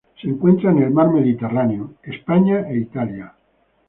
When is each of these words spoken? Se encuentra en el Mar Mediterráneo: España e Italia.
Se 0.19 0.27
encuentra 0.27 0.71
en 0.71 0.81
el 0.81 0.89
Mar 0.89 1.11
Mediterráneo: 1.11 1.93
España 2.01 2.65
e 2.67 2.75
Italia. 2.75 3.35